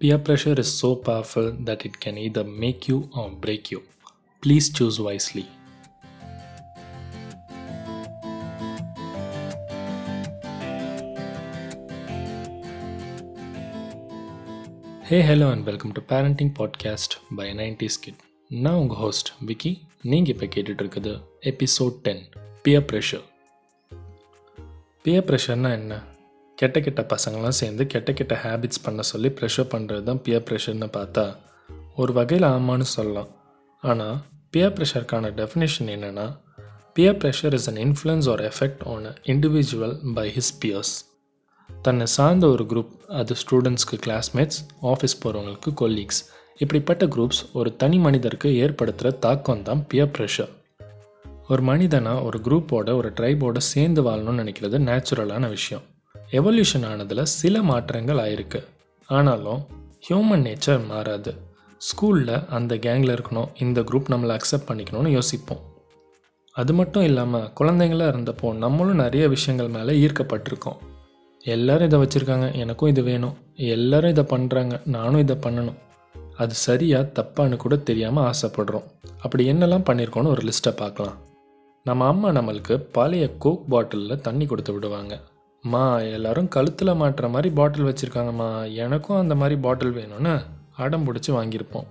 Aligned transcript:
Peer 0.00 0.18
pressure 0.18 0.56
is 0.58 0.70
so 0.78 0.94
powerful 0.96 1.46
that 1.64 1.84
it 1.84 1.94
can 2.00 2.16
either 2.18 2.44
make 2.64 2.88
you 2.88 2.98
or 3.12 3.28
break 3.40 3.70
you. 3.70 3.80
Please 4.42 4.68
choose 4.70 4.98
wisely. 5.00 5.46
Hey 15.08 15.18
hello 15.22 15.48
and 15.50 15.64
welcome 15.64 15.92
to 15.92 16.00
parenting 16.08 16.50
podcast 16.58 17.14
by 17.36 17.46
nineties 17.54 17.98
kid 18.00 18.22
நான் 18.48 18.74
உங்கள் 18.74 18.96
host 18.96 19.28
Vicky 19.46 19.72
நீங்கள் 20.02 20.32
இப்போ 20.34 20.46
கேட்டுட்டு 20.46 20.82
இருக்குது 20.84 21.12
episode 21.50 21.96
ten 22.02 22.22
peer 22.62 22.84
pressure 22.84 23.24
peer 25.04 25.24
ப்ரெஷர்னால் 25.24 25.76
என்ன 25.76 26.00
கெட்ட 26.61 26.79
கெட்ட 26.85 27.01
பசங்களாம் 27.13 27.59
சேர்ந்து 27.59 27.83
கெட்ட 27.93 28.11
கெட்ட 28.19 28.33
ஹேபிட்ஸ் 28.43 28.83
பண்ண 28.83 29.01
சொல்லி 29.11 29.29
ப்ரெஷர் 29.37 29.71
பண்ணுறது 29.73 30.03
தான் 30.03 30.21
பியர் 30.25 30.45
ப்ரெஷர்னு 30.49 30.89
பார்த்தா 30.97 31.25
ஒரு 31.95 32.13
வகையில் 32.13 32.47
ஆமான்னு 32.55 32.87
சொல்லலாம். 32.95 33.29
ஆனால் 33.83 34.17
பியர் 34.53 34.73
ப்ரெஷருக்கான 34.77 35.31
டெஃபினேஷன் 35.39 35.89
என்னென்னா 35.95 36.25
peer 36.93 37.17
pressure 37.21 37.53
is 37.57 37.67
an 37.69 37.79
influence 37.85 38.27
or 38.29 38.41
effect 38.41 38.83
on 38.93 39.05
a 39.05 39.13
individual 39.33 39.95
by 40.13 40.25
his 40.37 40.53
peers 40.61 40.93
தன்னை 41.69 42.05
சார்ந்த 42.15 42.47
ஒரு 42.47 42.63
குரூப் 42.63 42.93
அது 43.19 43.35
ஸ்டூடெண்ட்ஸ்க்கு 43.43 43.99
கிளாஸ்மேட்ஸ் 44.05 44.59
ஆஃபீஸ் 44.81 45.15
போகிறவங்களுக்கு 45.23 45.71
கொலீக்ஸ் 45.81 46.21
இப்படிப்பட்ட 46.57 47.05
குரூப்ஸ் 47.05 47.41
ஒரு 47.53 47.69
தனி 47.75 47.97
மனிதருக்கு 47.97 48.49
ஏற்படுத்துகிற 48.63 49.11
தாக்கம் 49.19 49.63
தான் 49.63 49.85
பியர் 49.87 50.13
ப்ரெஷர் 50.17 50.51
ஒரு 51.47 51.61
மனிதனாக 51.61 52.23
ஒரு 52.23 52.39
குரூப்போட 52.43 52.89
ஒரு 52.93 53.09
ட்ரைபோட 53.19 53.57
சேர்ந்து 53.57 54.03
வாழணும்னு 54.03 54.43
நினைக்கிறது 54.43 54.79
நேச்சுரலான 54.89 55.47
விஷயம். 55.49 55.85
எவல்யூஷன் 56.31 56.85
ஆனதில் 56.85 57.25
சில 57.25 57.61
மாற்றங்கள் 57.61 58.17
ஆயிருக்கு. 58.17 58.63
ஆனாலும் 59.07 59.65
ஹியூமன் 60.09 60.45
நேச்சர் 60.47 60.87
மாறாது. 60.87 61.33
ஸ்கூலில் 61.77 62.47
அந்த 62.47 62.75
கேங்கில் 62.75 63.17
இருக்கணும் 63.17 63.47
இந்த 63.59 63.81
குரூப் 63.81 64.09
நம்மளை 64.09 64.37
அக்செப்ட் 64.37 64.67
பண்ணிக்கணும்னு 64.67 65.07
யோசிப்போம். 65.07 65.59
அது 66.53 66.73
மட்டும் 66.73 67.03
இல்லாமல் 67.03 67.49
குழந்தைங்களாக 67.59 68.13
இருந்தப்போ 68.15 68.53
நம்மளும் 68.53 68.95
நிறைய 68.95 69.27
விஷயங்கள் 69.27 69.83
மேலே 69.83 70.05
ஈர்க்கப்பட்டிருக்கோம். 70.05 70.77
எல்லோரும் 71.43 71.85
இதை 71.85 71.99
வச்சுருக்காங்க 71.99 72.55
எனக்கும் 72.55 72.89
இது 72.89 73.03
வேணும். 73.03 73.37
எல்லோரும் 73.53 74.09
இதை 74.09 74.23
பண்ணுறாங்க 74.23 74.87
நானும் 74.87 75.19
இதை 75.19 75.35
பண்ணணும். 75.35 75.77
அது 76.37 76.53
சரியாக 76.53 77.11
தப்பான்னு 77.13 77.55
கூட 77.55 77.75
தெரியாமல் 77.75 78.31
ஆசைப்படுறோம். 78.31 78.83
அப்படி 79.21 79.51
என்னெல்லாம் 79.51 79.87
பண்ணியிருக்கோன்னு 79.89 80.27
ஒரு 80.27 80.41
லிஸ்ட்டை 80.41 80.75
பார்க்கலாம். 80.75 81.17
நம்ம 81.83 82.07
அம்மா 82.07 82.29
நம்மளுக்கு 82.29 82.77
பழைய 82.91 83.35
கோக் 83.37 83.69
பாட்டிலில் 83.69 84.21
தண்ணி 84.21 84.45
கொடுத்து 84.45 84.73
விடுவாங்க. 84.73 85.19
மா 85.63 85.99
எல்லாரும் 85.99 86.47
கழுத்தில் 86.47 86.87
மாட்டுற 86.87 87.29
மாதிரி 87.29 87.49
பாட்டில் 87.53 87.83
வச்சுருக்காங்கம்மா. 87.83 88.73
எனக்கும் 88.73 89.17
அந்த 89.17 89.35
மாதிரி 89.35 89.61
பாட்டில் 89.61 89.93
வேணும்னு 89.93 90.41
அடம் 90.75 91.03
பிடிச்சி 91.07 91.27
வாங்கியிருப்போம். 91.27 91.85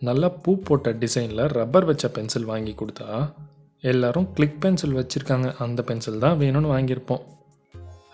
நல்லா 0.00 0.28
பூ 0.28 0.56
போட்ட 0.56 0.92
டிசைனில் 0.92 1.48
ரப்பர் 1.48 1.84
வச்ச 1.84 2.08
பென்சில் 2.08 2.44
வாங்கி 2.44 2.74
கொடுத்தா 2.78 3.32
எல்லாரும் 3.80 4.32
கிளிக் 4.32 4.60
பென்சில் 4.60 4.94
வச்சுருக்காங்க. 4.94 5.54
அந்த 5.58 5.82
பென்சில் 5.82 6.18
தான் 6.18 6.38
வேணும்னு 6.38 6.72
வாங்கியிருப்போம். 6.74 7.20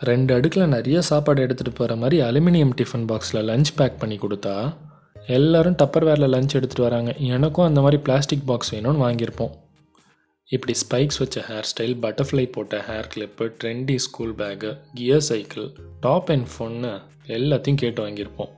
ரெண்டு 0.00 0.40
அடுக்கில் 0.40 0.66
நிறைய 0.66 1.00
சாப்பாடு 1.00 1.46
எடுத்துகிட்டு 1.46 1.74
போகிற 1.74 1.96
மாதிரி 1.96 2.22
அலுமினியம் 2.22 2.76
டிஃபன் 2.76 3.06
பாக்ஸில் 3.06 3.48
லஞ்ச் 3.50 3.74
பேக் 3.76 3.98
பண்ணி 3.98 4.16
கொடுத்தா 4.16 4.74
எல்லோரும் 5.26 5.76
டப்பர் 5.82 6.06
வேரில் 6.08 6.34
லஞ்ச் 6.34 6.54
எடுத்துகிட்டு 6.54 6.80
வராங்க. 6.80 7.14
எனக்கும் 7.14 7.66
அந்த 7.66 7.80
மாதிரி 7.80 8.02
பிளாஸ்டிக் 8.02 8.46
பாக்ஸ் 8.46 8.74
வேணும்னு 8.74 9.04
வாங்கியிருப்போம். 9.06 9.50
இப்படி 10.54 10.74
ஸ்பைக்ஸ் 10.82 11.18
வச்ச 11.18 11.44
ஹேர் 11.48 11.68
ஸ்டைல் 11.70 11.94
பட்டர்ஃப்ளை 12.04 12.44
போட்ட 12.52 12.84
hair 12.88 13.08
clip 13.14 13.44
trendy 13.60 13.96
school 14.04 14.34
bag 14.34 14.70
gear 14.94 15.24
cycle 15.30 15.66
top 16.00 16.30
and 16.30 16.48
ஃபோன்னு 16.52 16.92
எல்லாத்தையும் 17.26 17.80
கேட்டு 17.82 18.00
வாங்கியிருப்போம். 18.06 18.52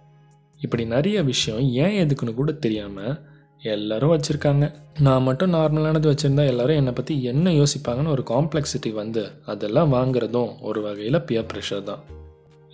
இப்படி 0.61 0.84
நிறைய 0.84 1.22
விஷயம் 1.22 1.62
ஏன் 1.84 1.97
எதுக்குன்னு 2.02 2.34
கூட 2.34 2.52
தெரியாமல் 2.52 3.14
எல்லோரும் 3.61 4.12
வச்சுருக்காங்க. 4.14 4.64
நான் 4.98 5.22
மட்டும் 5.22 5.55
நார்மலானது 5.55 6.08
வச்சுருந்தா 6.12 6.47
எல்லோரும் 6.47 6.77
என்னை 6.77 6.92
பற்றி 6.92 7.22
என்ன 7.22 7.51
யோசிப்பாங்கன்னு 7.51 8.14
ஒரு 8.17 8.24
காம்ப்ளெக்சிட்டி 8.28 8.92
வந்து 8.92 9.23
அதெல்லாம் 9.46 9.92
வாங்குறதும் 9.92 10.52
ஒரு 10.61 10.83
வகையில் 10.83 11.20
பியர் 11.20 11.51
ப்ரெஷர் 11.52 11.83
தான். 11.83 12.02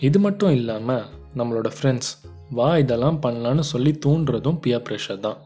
இது 0.01 0.19
மட்டும் 0.19 0.55
இல்லாமல் 0.55 1.05
நம்மளோட 1.37 1.71
ஃப்ரெண்ட்ஸ் 1.77 2.13
வா 2.51 2.71
இதெல்லாம் 2.79 3.19
பண்ணலான்னு 3.23 3.65
சொல்லி 3.73 3.99
தூண்டுறதும் 4.07 4.61
பியர் 4.61 4.87
ப்ரெஷர் 4.89 5.25
தான். 5.27 5.41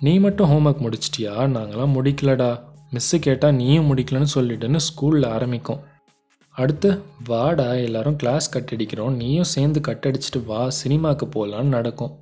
நீ 0.00 0.18
மட்டும் 0.18 0.50
ஹோம்ஒர்க் 0.50 0.84
முடிச்சிட்டியா? 0.86 1.34
நாங்களாம் 1.56 1.96
முடிக்கலடா. 1.98 2.50
மிஸ்ஸு 2.92 3.18
கேட்டால் 3.20 3.54
நீயும் 3.54 3.96
முடிக்கலன்னு 3.96 4.26
சொல்லிட்டுன்னு 4.34 4.78
ஸ்கூலில் 4.78 5.26
ஆரம்பிக்கும். 5.26 5.80
அடுத்து 6.50 7.02
வாடா 7.24 7.72
எல்லாரும் 7.72 8.16
கிளாஸ் 8.16 8.58
கட்டடிக்கிறோம் 8.58 9.10
நீயும் 9.10 9.44
சேர்ந்து 9.44 9.80
கட்டடிச்சிட்டு 9.88 10.44
வா 10.46 10.70
சினிமாவுக்கு 10.70 11.26
போகலான்னு 11.26 11.74
நடக்கும். 11.76 12.18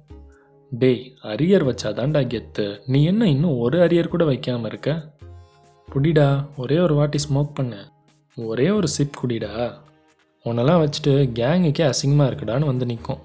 டேய் 0.70 1.14
அரியர் 1.22 1.68
வச்சாதான்டா 1.70 2.24
கெத்து. 2.26 2.78
நீ 2.86 3.04
என்ன 3.04 3.28
இன்னும் 3.28 3.58
ஒரு 3.58 3.86
அரியர் 3.86 4.08
கூட 4.08 4.24
வைக்காம 4.24 4.66
இருக்க? 4.66 5.14
குடிடா 5.94 6.46
ஒரே 6.56 6.78
ஒரு 6.78 6.94
வாட்டி 6.94 7.18
ஸ்மோக் 7.28 7.54
பண்ண. 7.54 7.92
ஒரே 8.36 8.70
ஒரு 8.70 8.88
சிப் 8.88 9.18
குடிடா. 9.22 9.72
உன்னெல்லாம் 10.44 10.82
வச்சுட்டு 10.82 11.14
கேங்குக்கே 11.34 11.92
அசிங்கமாக 11.92 12.30
இருக்குடான்னு 12.30 12.64
வந்து 12.64 12.86
நிற்கும் 12.86 13.18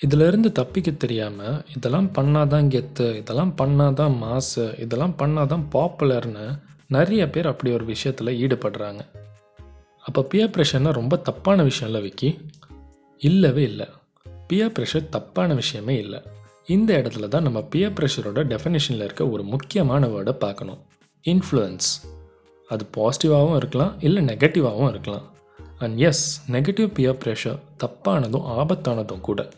இதிலிருந்து 0.00 0.52
தப்பிக்க 0.52 0.90
தெரியாமல் 0.90 1.64
இதெல்லாம் 1.76 2.10
பண்ணாதான் 2.14 2.66
கெத்து 2.74 3.16
இதெல்லாம் 3.16 3.54
பண்ணாதான் 3.62 4.16
மாசு 4.16 4.74
இதெல்லாம் 4.78 5.14
பண்ணாதான் 5.18 5.64
பாப்புலர்னு 5.72 6.58
நிறைய 6.88 7.30
பேர் 7.30 7.46
அப்படி 7.46 7.72
ஒரு 7.72 7.84
விஷயத்தில் 7.84 8.46
ஈடுபடுறாங்க. 8.46 9.00
அப்போ 10.04 10.22
பியர் 10.22 10.50
ப்ரெஷர்னால் 10.50 10.92
ரொம்ப 10.92 11.16
தப்பான 11.16 11.62
விஷயம் 11.62 11.94
இல்லை 11.94 12.02
விக்கி? 12.02 12.38
இல்லவே 13.18 13.62
இல்லை. 13.62 13.86
பியர் 14.46 14.72
ப்ரெஷர் 14.72 15.08
தப்பான 15.08 15.54
விஷயமே 15.54 15.98
இல்லை. 15.98 16.22
இந்த 16.66 16.98
இடத்துல 16.98 17.28
தான் 17.28 17.42
நம்ம 17.42 17.62
பியர் 17.62 17.92
ப்ரெஷரோட 17.92 18.44
டெஃபினேஷனில் 18.52 19.04
இருக்க 19.04 19.28
ஒரு 19.28 19.42
முக்கியமான 19.42 20.06
வேர்டை 20.06 20.32
பார்க்கணும். 20.32 20.78
இன்ஃப்ளூயன்ஸ் 21.24 21.90
அது 22.68 22.86
பாசிட்டிவாகவும் 22.96 23.56
இருக்கலாம் 23.56 24.00
இல்லை 24.00 24.24
நெகட்டிவாகவும் 24.24 24.88
இருக்கலாம். 24.88 25.26
And 25.78 25.98
yes 25.98 26.52
negative 26.52 26.86
peer 26.86 27.20
pressure 27.24 27.58
தப்பானதும் 27.84 28.46
ஆபத்தானதும் 28.58 29.20
கூட. 29.20 29.48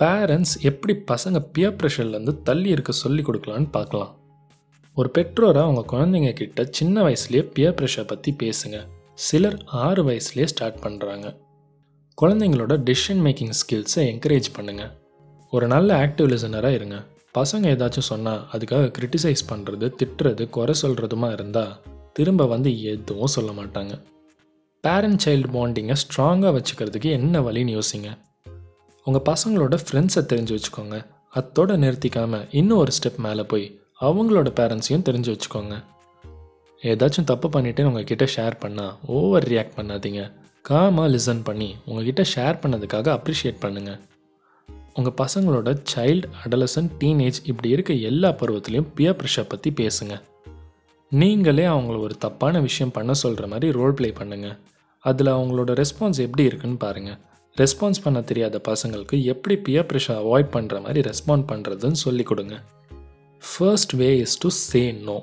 பேரண்ட்ஸ் 0.00 0.52
எப்படி 0.68 0.94
பசங்க 1.10 1.38
பியர் 1.54 1.76
ப்ரெஷர்லேருந்து 1.78 2.34
தள்ளி 2.42 2.68
இருக்க 2.70 2.92
சொல்லி 2.92 3.22
கொடுக்கலான்னு 3.22 3.68
பார்க்கலாம். 3.70 4.12
ஒரு 4.96 5.08
பெற்றோரை 5.16 5.60
அவங்க 5.62 5.82
குழந்தைங்க 5.92 6.30
கிட்ட 6.32 6.64
சின்ன 6.78 7.02
வயசுலேயே 7.06 7.42
பியர் 7.54 7.76
ப்ரெஷர் 7.78 8.08
பற்றி 8.12 8.30
பேசுங்க. 8.42 8.78
சிலர் 9.26 9.58
ஆறு 9.86 10.02
வயசுலேயே 10.08 10.48
ஸ்டார்ட் 10.52 10.78
பண்ணுறாங்க 10.84 11.26
குழந்தைங்களோட 12.18 12.74
டிசிஷன் 12.88 13.22
மேக்கிங் 13.26 13.54
ஸ்கில்ஸை 13.60 14.04
என்கரேஜ் 14.12 14.48
பண்ணுங்கள் 14.58 14.92
ஒரு 15.52 15.66
நல்ல 15.74 15.90
ஆக்டிவ் 16.04 16.30
லிசனராக 16.32 16.78
இருங்க. 16.78 16.96
பசங்க 17.38 17.66
ஏதாச்சும் 17.74 18.08
சொன்னால் 18.12 18.44
அதுக்காக 18.54 18.92
கிரிட்டிசைஸ் 18.96 19.42
பண்ணுறது 19.50 19.86
திட்டுறது 20.00 20.44
குறை 20.56 20.74
சொல்கிறதுமா 20.82 21.32
இருந்தால் 21.32 21.74
திரும்ப 22.12 22.46
வந்து 22.54 22.70
எதுவும் 22.92 23.34
சொல்ல 23.36 23.50
மாட்டாங்க. 23.58 23.94
பேரண்ட் 24.84 25.22
சைல்டு 25.24 25.50
பாண்டிங்கை 25.56 25.96
ஸ்ட்ராங்காக 26.04 26.52
வச்சுக்கிறதுக்கு 26.56 27.10
என்ன 27.18 27.40
வழின்னு 27.40 27.76
யோசிங்க. 27.78 28.10
உங்கள் 29.08 29.26
பசங்களோட 29.28 29.74
ஃப்ரெண்ட்ஸை 29.84 30.22
தெரிஞ்சு 30.30 30.52
வச்சுக்கோங்க. 30.54 30.96
அத்தோடு 31.38 31.74
நிறுத்திக்காமல் 31.82 32.46
இன்னும் 32.58 32.80
ஒரு 32.82 32.92
ஸ்டெப் 32.96 33.20
மேலே 33.26 33.42
போய் 33.52 33.64
அவங்களோட 34.00 34.48
பேரண்ட்ஸையும் 34.58 35.04
தெரிஞ்சு 35.08 35.30
வச்சுக்கோங்க. 35.34 35.74
ஏதாச்சும் 36.82 37.28
தப்பு 37.30 37.48
பண்ணிவிட்டு 37.54 37.86
உங்ககிட்ட 37.88 38.24
ஷேர் 38.34 38.56
பண்ணால் 38.64 38.92
ஓவர் 39.18 39.46
ரியாக்ட் 39.52 39.76
பண்ணாதீங்க. 39.78 40.22
காமாக 40.68 41.08
லிசன் 41.14 41.42
பண்ணி 41.48 41.68
உங்ககிட்ட 41.86 42.24
ஷேர் 42.34 42.58
பண்ணதுக்காக 42.62 43.08
அப்ரிஷியேட் 43.18 43.62
பண்ணுங்கள் 43.64 43.98
உங்கள் 44.94 45.16
பசங்களோட 45.22 45.72
சைல்டு 45.92 46.28
அடலசன் 46.44 46.90
டீனேஜ் 47.00 47.38
இப்படி 47.50 47.68
இருக்க 47.76 47.92
எல்லா 48.10 48.32
பருவத்துலேயும் 48.40 48.90
பியர் 48.98 49.18
ப்ரெஷர் 49.20 49.50
பற்றி 49.52 49.72
பேசுங்க. 49.80 50.14
நீங்களே 51.12 51.66
அவங்கள 51.74 51.98
ஒரு 52.06 52.16
தப்பான 52.26 52.60
விஷயம் 52.60 52.94
பண்ண 52.98 53.12
சொல்கிற 53.24 53.46
மாதிரி 53.46 53.70
ரோல் 53.78 53.96
ப்ளே 54.00 54.10
பண்ணுங்கள் 54.20 54.56
அதில் 55.04 55.36
அவங்களோட 55.36 55.72
ரெஸ்பான்ஸ் 55.82 56.20
எப்படி 56.26 56.44
இருக்குன்னு 56.50 56.76
பாருங்கள் 56.76 57.18
ரெஸ்பான்ஸ் 57.60 58.02
பண்ண 58.04 58.18
தெரியாத 58.30 58.56
பசங்களுக்கு 58.68 59.16
எப்படி 59.32 59.54
பியர் 59.66 59.88
ப்ரெஷர் 59.90 60.18
அவாய்ட் 60.22 60.50
பண்ணுற 60.56 60.76
மாதிரி 60.84 61.00
ரெஸ்பாண்ட் 61.08 61.46
பண்ணுறதுன்னு 61.50 62.00
சொல்லி 62.06 62.24
கொடுங்க. 62.30 62.56
First 63.42 63.94
way 64.00 64.08
is 64.24 64.38
to 64.42 64.48
say 64.62 64.82
no 65.08 65.16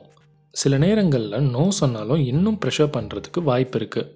சில 0.54 0.78
நேரங்களில் 0.86 1.50
நோ 1.56 1.64
சொன்னாலும் 1.80 2.22
இன்னும் 2.32 2.60
ப்ரெஷர் 2.64 2.94
பண்ணுறதுக்கு 2.98 3.40
வாய்ப்பு 3.50 3.80
இருக்குது 3.80 4.12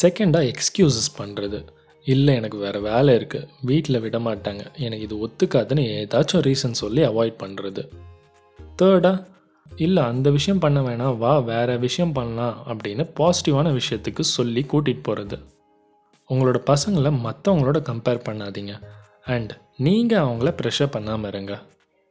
செகண்டாக 0.00 0.50
எக்ஸ்கியூசஸ் 0.52 1.10
பண்ணுறது 1.18 1.60
இல்லை 2.06 2.32
எனக்கு 2.40 2.58
வேறு 2.64 2.80
வேலை 2.88 3.12
இருக்குது 3.18 3.48
வீட்டில் 3.68 4.02
விட 4.04 4.18
மாட்டாங்க. 4.26 4.62
எனக்கு 4.86 5.06
இது 5.08 5.16
ஒத்துக்காதுன்னு 5.26 5.84
ஏதாச்சும் 6.00 6.44
ரீசன் 6.48 6.80
சொல்லி 6.82 7.02
அவாய்ட் 7.10 7.38
பண்ணுறது 7.42 7.82
தேர்டாக 8.80 9.24
இல்லை 9.84 10.02
அந்த 10.12 10.28
விஷயம் 10.36 10.62
பண்ண 10.64 10.80
வேணாம். 10.80 11.16
வா 11.22 11.32
வேறு 11.52 11.74
விஷயம் 11.86 12.14
பண்ணலாம் 12.18 12.56
அப்படின்னு 12.70 13.04
பாசிட்டிவான 13.18 13.72
விஷயத்துக்கு 13.80 14.24
சொல்லி 14.36 14.64
கூட்டிகிட்டு 14.72 15.06
போகிறது 15.08 15.38
உங்களோட 16.30 16.58
பசங்களை 16.66 17.10
மற்றவங்களோட 17.26 17.78
கம்பேர் 17.90 18.24
பண்ணாதீங்க. 18.28 18.82
அண்ட் 19.24 19.60
நீங்கள் 19.76 20.18
அவங்கள 20.18 20.54
ப்ரெஷர் 20.62 20.90
பண்ணாமல் 20.90 21.30
இருங்க. 21.30 21.62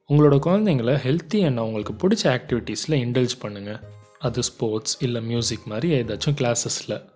உங்களோட 0.09 0.37
குழந்தைங்கள 0.45 0.93
ஹெல்த்தி 1.05 1.45
அண்ட் 1.45 1.57
அவங்களுக்கு 1.57 2.07
பிடிச்ச 2.07 2.23
ஆக்டிவிட்டீஸில் 2.23 2.97
இன்டல்ஜ் 3.05 3.35
பண்ணுங்கள் 3.41 3.81
அது 4.19 4.43
ஸ்போர்ட்ஸ் 4.43 5.03
இல்லை 5.03 5.21
மியூசிக் 5.21 5.65
மாதிரி 5.65 6.01
ஏதாச்சும் 6.01 6.35
கிளாஸஸில் 6.35 7.09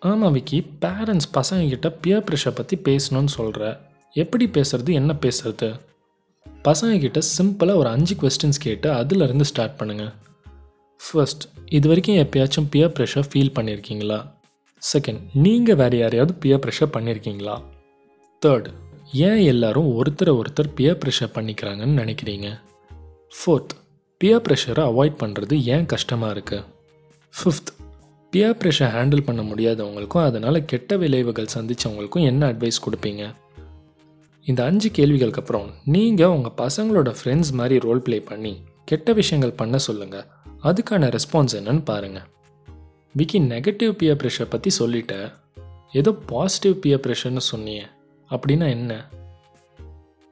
ஆமாம் 0.00 0.32
விக்கி 0.32 0.66
பேரண்ட்ஸ் 0.80 1.28
பசங்கக்கிட்ட 1.34 1.96
பியர் 2.00 2.24
ப்ரெஷர் 2.24 2.54
பற்றி 2.54 2.76
பேசணும்னு 2.84 3.26
சொல்கிற 3.26 3.80
எப்படி 4.12 4.46
பேசுறது 4.46 4.92
என்ன 4.92 5.16
பேசுறது? 5.20 5.80
பசங்கக்கிட்ட 6.64 7.22
சிம்பிளாக 7.38 7.74
ஒரு 7.74 7.88
அஞ்சு 7.88 8.14
கொஸ்டின்ஸ் 8.14 8.60
கேட்டு 8.60 8.92
அதுலேருந்து 8.92 9.40
ஸ்டார்ட் 9.40 9.80
பண்ணுங்கள் 9.80 10.12
ஃபர்ஸ்ட் 11.00 11.44
இது 11.66 11.88
வரைக்கும் 11.88 12.16
எப்பயாச்சும் 12.16 12.68
பியர் 12.70 12.90
ப்ரெஷர் 12.90 13.28
ஃபீல் 13.34 13.54
பண்ணியிருக்கீங்களா 13.54 14.18
செகண்ட் 14.82 15.20
நீங்கள் 15.34 15.74
வேறு 15.74 15.98
யாரையாவது 15.98 16.34
பியர் 16.34 16.62
ப்ரெஷர் 16.64 16.94
பண்ணியிருக்கீங்களா 16.94 17.56
தேர்ட் 18.42 18.68
ஏன் 19.12 19.42
எல்லாரும் 19.42 19.88
ஒருத்தரை 19.98 20.32
ஒருத்தர் 20.40 20.70
பியர் 20.74 20.98
ப்ரெஷர் 21.04 21.34
பண்ணிக்கிறாங்கன்னு 21.34 21.98
நினைக்கிறீங்க? 22.02 22.48
ஃபோர்த் 23.36 23.74
பியர் 24.18 24.42
ப்ரெஷரை 24.48 24.84
அவாய்ட் 24.90 25.16
பண்ணுறது 25.22 25.62
ஏன் 25.62 25.86
கஷ்டமாக 25.86 26.34
இருக்குது 26.34 26.64
ஃபிஃப்த் 27.34 27.70
பியர் 28.30 28.56
ப்ரெஷர் 28.56 28.92
ஹேண்டில் 28.96 29.24
பண்ண 29.24 29.42
முடியாதவங்களுக்கும் 29.42 30.24
அதனால் 30.24 30.64
கெட்ட 30.64 30.96
விளைவுகள் 30.96 31.54
சந்தித்தவங்களுக்கும் 31.54 32.22
என்ன 32.22 32.52
அட்வைஸ் 32.52 32.84
கொடுப்பீங்க? 32.86 33.34
இந்த 34.46 34.64
அஞ்சு 34.64 34.90
கேள்விகளுக்கு 34.90 35.40
அப்புறம் 35.40 35.70
நீங்கள் 35.84 36.26
உங்கள் 36.26 36.56
பசங்களோட 36.56 37.14
ஃப்ரெண்ட்ஸ் 37.18 37.52
மாதிரி 37.52 37.78
ரோல் 37.78 38.02
ப்ளே 38.02 38.20
பண்ணி 38.20 38.62
கெட்ட 38.84 39.12
விஷயங்கள் 39.12 39.52
பண்ண 39.52 39.78
சொல்லுங்கள் 39.78 40.26
அதுக்கான 40.62 41.16
ரெஸ்பான்ஸ் 41.16 41.56
என்னன்னு 41.58 41.84
பாருங்கள் 41.84 42.28
விக்கி 43.12 43.40
நெகட்டிவ் 43.40 43.92
பியர் 43.92 44.16
ப்ரெஷர் 44.16 44.50
பற்றி 44.50 44.70
சொல்லிட்டேன் 44.78 45.32
ஏதோ 45.92 46.10
பாசிட்டிவ் 46.10 46.80
பியர் 46.80 47.00
ப்ரெஷர்னு 47.00 47.40
சொன்னியே 47.56 47.82
அப்படின்னா 48.30 48.68
என்ன? 48.68 49.08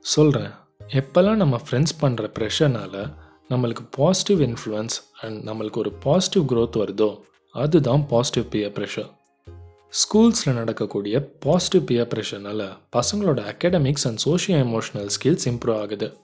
சொல்கிறேன் 0.01 0.51
எப்போல்லாம் 0.89 1.35
நம்ம 1.35 1.61
ஃப்ரெண்ட்ஸ் 1.71 1.97
பண்ணுற 2.01 2.31
ப்ரெஷர்னால் 2.39 3.15
நம்மளுக்கு 3.49 3.87
பாசிட்டிவ் 3.91 4.51
இன்ஃப்ளூயன்ஸ் 4.51 4.97
அண்ட் 5.21 5.49
நம்மளுக்கு 5.49 5.77
ஒரு 5.77 5.93
பாசிட்டிவ் 5.93 6.59
க்ரோத் 6.59 6.77
வருதோ 6.77 7.21
அதுதான் 7.53 8.07
பாசிட்டிவ் 8.07 8.53
பியர் 8.53 8.73
ப்ரெஷர் 8.73 9.11
ஸ்கூல்ஸில் 9.93 10.53
நடக்கக்கூடிய 10.53 11.33
பாசிட்டிவ் 11.41 11.85
பியர் 11.85 12.07
ப்ரெஷர்னால் 12.07 12.79
பசங்களோட 12.93 13.41
academics 13.53 14.05
and 14.05 14.23
socio 14.25 14.59
emotional 14.67 15.09
skills 15.21 15.47
improve 15.51 15.81
ஆகுது. 15.81 16.17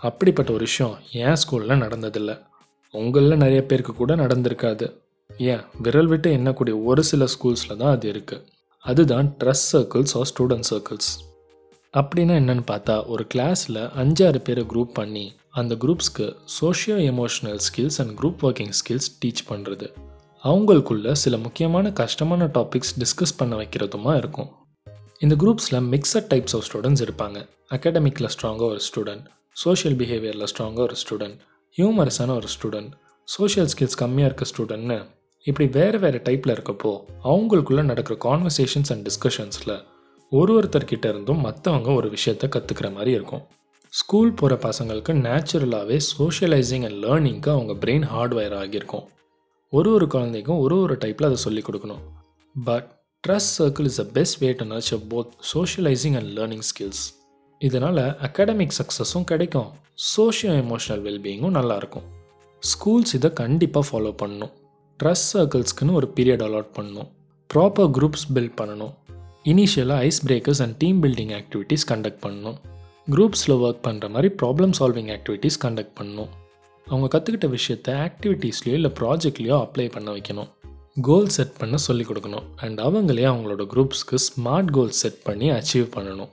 அப்படிப்பட்ட 0.00 0.52
ஒரு 0.52 0.64
விஷயம் 0.64 0.98
ஏன் 1.12 1.36
ஸ்கூலில் 1.42 1.82
நடந்ததில்லை. 1.84 2.42
உங்களில் 2.90 3.36
நிறைய 3.36 3.66
பேருக்கு 3.66 3.94
கூட 3.94 4.16
நடந்திருக்காது. 4.16 5.04
ஏன்? 5.38 5.60
விரல் 5.78 6.06
விட்டு 6.06 6.36
எண்ணக்கூடிய 6.36 6.84
ஒரு 6.84 7.04
சில 7.04 7.24
ஸ்கூல்ஸில் 7.24 7.76
தான் 7.76 7.90
அது 7.90 8.12
இருக்குது 8.12 8.44
அதுதான் 8.78 9.36
trust 9.44 9.64
circles 9.72 10.14
or 10.14 10.30
student 10.34 10.64
circles 10.70 11.10
அப்படின்னா 11.94 12.34
என்னென்னு 12.40 12.62
பார்த்தா 12.70 13.06
ஒரு 13.06 13.26
கிளாஸில் 13.34 13.90
அஞ்சாறு 13.96 14.38
பேரை 14.38 14.64
குரூப் 14.64 14.92
பண்ணி 14.92 15.34
அந்த 15.50 15.74
குரூப்ஸ்க்கு 15.74 16.36
socio 16.60 16.96
emotional 17.12 17.58
skills 17.66 17.98
and 17.98 18.18
group 18.18 18.42
working 18.42 18.72
skills 18.80 19.08
teach 19.24 19.42
பண்ணுறது 19.48 19.92
அவங்களுக்குள்ள 20.44 21.12
சில 21.12 21.36
முக்கியமான 21.36 21.92
கஷ்டமான 21.92 22.44
டாபிக்ஸ் 22.44 22.92
டிஸ்கஸ் 22.98 23.36
பண்ண 23.36 23.56
வைக்கிறதுமா 23.56 24.16
இருக்கும். 24.16 24.50
இந்த 25.18 25.34
குரூப்ஸில் 25.34 25.80
மிக்சட் 25.92 26.28
டைப்ஸ் 26.34 26.56
ஆஃப் 26.56 26.66
ஸ்டூடெண்ட்ஸ் 26.72 27.04
இருப்பாங்க. 27.06 27.48
அகாடமிக்கில் 27.70 28.28
ஸ்ட்ராங்காக 28.42 28.60
ஒரு 28.60 28.80
ஸ்டூடெண்ட் 28.94 29.24
சோஷியல் 29.50 29.96
பிஹேவியரில் 29.96 30.46
ஸ்ட்ராங்காக 30.56 30.78
ஒரு 30.78 30.94
ஸ்டூடெண்ட் 31.08 31.38
ஹியூமரஸான 31.78 32.28
ஒரு 32.28 32.48
ஸ்டூடெண்ட் 32.62 32.92
சோஷியல் 33.24 33.68
ஸ்கில்ஸ் 33.68 33.98
கம்மியாக 33.98 34.24
இருக்க 34.24 34.44
ஸ்டூடெண்ட்னு 34.56 35.15
இப்படி 35.46 35.68
வேறு 35.78 35.98
வேறு 35.98 36.18
டைப்பில் 36.18 36.52
இருக்கப்போ 36.52 36.92
அவங்களுக்குள்ளே 37.24 37.82
நடக்கிற 37.82 38.16
கான்வர்சேஷன்ஸ் 38.24 38.90
அண்ட் 38.90 39.08
டிஸ்கஷன்ஸில் 39.08 39.84
ஒரு 40.32 40.52
ஒருத்தர்கிட்ட 40.58 41.06
இருந்தும் 41.08 41.44
மற்றவங்க 41.44 41.94
ஒரு 41.94 42.08
விஷயத்த 42.08 42.44
கற்றுக்கிற 42.46 42.92
மாதிரி 42.92 43.10
இருக்கும். 43.10 43.42
ஸ்கூல் 43.92 44.32
போகிற 44.32 44.54
பசங்களுக்கு 44.62 45.12
நேச்சுரலாகவே 45.26 45.98
சோஷியலைசிங் 46.18 46.84
அண்ட் 46.84 47.04
லேர்னிங்க்கு 47.04 47.50
அவங்க 47.50 47.72
பிரெயின் 47.72 48.06
ஹார்ட்வேர் 48.14 48.56
ஆகியிருக்கும். 48.58 49.08
ஒரு 49.72 49.92
ஒரு 49.92 50.06
குழந்தைக்கும் 50.06 50.58
ஒரு 50.58 50.80
ஒரு 50.80 50.94
டைப்பில் 50.94 51.24
அதை 51.24 51.36
சொல்லிக் 51.36 51.68
கொடுக்கணும். 51.68 52.02
But 52.64 52.90
trust 53.28 53.54
circle 53.58 53.88
is 53.90 54.00
a 54.00 54.04
best 54.04 54.42
way 54.42 54.52
to 54.52 54.64
nurture 54.64 55.06
both 55.10 55.32
socialising 55.54 56.16
and 56.16 56.38
learning 56.38 56.66
skills 56.70 57.04
இதனால் 57.58 58.04
அகாடமிக் 58.26 58.76
சக்ஸஸும் 58.80 59.24
கிடைக்கும். 59.24 59.72
சோஷியோ 60.16 60.52
எமோஷனல் 60.62 61.04
வெல்பீயிங்கும் 61.08 61.56
நல்லாயிருக்கும் 61.58 62.06
ஸ்கூல்ஸ் 62.62 63.14
இதை 63.14 63.32
கண்டிப்பாக 63.32 63.86
ஃபாலோ 63.88 64.14
பண்ணணும். 64.22 64.52
ட்ரஸ்ட் 65.02 65.30
சர்க்கிள்ஸ்க்குன்னு 65.32 65.92
ஒரு 65.92 66.12
பீரியட் 66.16 66.44
அலாட் 66.46 66.72
பண்ணணும் 66.76 67.08
ப்ராப்பர் 67.54 67.90
குரூப்ஸ் 67.96 68.26
பில்ட் 68.34 68.56
பண்ணணும். 68.60 68.94
இனிஷியலாக 69.44 70.04
ice 70.08 70.26
breakers 70.26 70.62
and 70.62 70.76
team 70.76 71.02
building 71.02 71.34
activities 71.40 71.86
conduct 71.88 72.22
பண்ணணும் 72.22 72.56
குரூப்ஸில் 73.10 73.56
ஒர்க் 73.66 73.84
பண்ணுற 73.84 74.08
மாதிரி 74.10 74.34
ப்ராப்ளம் 74.42 74.72
சால்விங் 74.78 75.10
ஆக்டிவிட்டீஸ் 75.16 75.58
கண்டக்ட் 75.64 75.94
பண்ணணும் 76.00 76.32
அவங்க 76.86 77.08
கற்றுக்கிட்ட 77.18 77.56
விஷயத்த 77.56 77.88
ஆக்டிவிட்டீஸ்லையோ 78.06 78.72
இல்லை 78.78 78.90
ப்ராஜெக்ட்லேயோ 79.00 79.56
அப்ளை 79.64 79.90
பண்ண 79.90 80.12
வைக்கணும். 80.12 80.48
கோல் 81.02 81.28
செட் 81.28 81.56
பண்ண 81.56 81.76
சொல்லிக் 81.76 82.10
கொடுக்கணும். 82.10 82.44
அண்ட் 82.56 82.80
அவங்களே 82.80 83.24
அவங்களோட 83.32 83.64
குரூப்ஸ்க்கு 83.74 84.18
ஸ்மார்ட் 84.26 84.70
கோல் 84.70 84.90
செட் 84.90 85.22
பண்ணி 85.22 85.50
அச்சீவ் 85.50 85.86
பண்ணணும். 85.96 86.28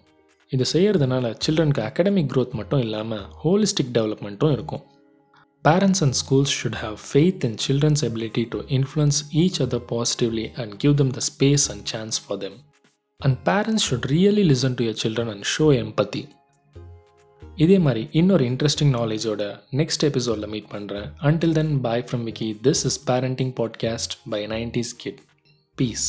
இதை 0.49 0.65
செய்கிறதுனால 0.73 1.35
சில்ட்ரனுக்கு 1.45 1.83
அகடமிக் 1.89 2.31
க்ரோத் 2.33 2.51
மட்டும் 2.51 2.79
இல்லாமல் 2.79 3.25
ஹோலிஸ்டிக் 3.43 3.93
டெவலப்மெண்ட்டும் 3.93 4.51
இருக்கும். 4.51 4.83
Parents 5.64 6.00
and 6.02 6.14
schools 6.14 6.50
should 6.50 6.76
have 6.76 6.98
faith 7.12 7.44
in 7.44 7.56
children's 7.56 8.02
ability 8.02 8.44
to 8.46 8.58
influence 8.68 9.18
each 9.32 9.60
other 9.60 9.80
positively 9.92 10.46
and 10.56 10.78
give 10.78 10.96
them 10.96 11.10
the 11.10 11.24
space 11.30 11.64
and 11.68 11.84
chance 11.84 12.16
for 12.16 12.36
them. 12.36 12.54
And 13.20 13.44
parents 13.44 13.82
should 13.82 14.10
really 14.10 14.44
listen 14.44 14.76
to 14.76 14.84
your 14.84 14.94
children 14.94 15.28
and 15.28 15.44
show 15.54 15.70
empathy. 15.84 16.24
இதே 17.56 17.78
மாதிரி 17.78 18.02
இன்னொரு 18.12 18.44
interesting 18.50 18.92
நாலேஜோட 18.96 19.42
next 19.72 20.04
எபிசோடில் 20.08 20.50
meet 20.54 20.68
பண்ணுறேன் 20.74 21.08
until 21.28 21.56
then 21.58 21.72
bye 21.86 22.04
from 22.08 22.24
Vicky 22.28 22.48
this 22.66 22.82
is 22.90 22.98
parenting 23.10 23.52
podcast 23.60 24.14
by 24.34 24.40
nineties 24.54 24.92
kid 24.96 25.20
peace 25.78 26.08